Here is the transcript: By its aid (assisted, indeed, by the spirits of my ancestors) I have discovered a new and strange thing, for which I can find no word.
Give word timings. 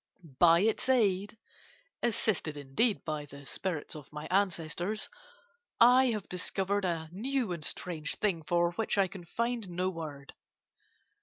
By 0.39 0.61
its 0.61 0.89
aid 0.89 1.37
(assisted, 2.01 2.57
indeed, 2.57 3.05
by 3.05 3.27
the 3.27 3.45
spirits 3.45 3.93
of 3.95 4.11
my 4.11 4.25
ancestors) 4.31 5.09
I 5.79 6.05
have 6.07 6.27
discovered 6.27 6.85
a 6.85 7.07
new 7.11 7.51
and 7.51 7.63
strange 7.63 8.15
thing, 8.15 8.41
for 8.41 8.71
which 8.71 8.97
I 8.97 9.07
can 9.07 9.25
find 9.25 9.69
no 9.69 9.91
word. 9.91 10.33